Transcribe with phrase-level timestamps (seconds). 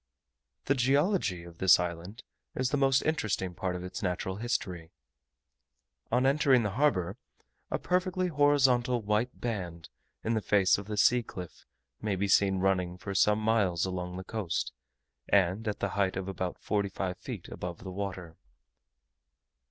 [0.65, 2.23] The geology of this island
[2.55, 4.89] is the most interesting part of its natural history.
[6.11, 7.17] On entering the harbour,
[7.69, 9.89] a perfectly horizontal white band,
[10.23, 11.67] in the face of the sea cliff,
[12.01, 14.73] may be seen running for some miles along the coast,
[15.29, 18.37] and at the height of about forty five feet above the water.